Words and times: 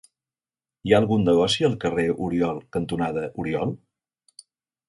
Hi 0.89 0.93
ha 0.95 1.01
algun 1.01 1.25
negoci 1.27 1.67
al 1.69 1.77
carrer 1.85 2.07
Oriol 2.29 2.65
cantonada 2.79 3.27
Oriol? 3.45 3.77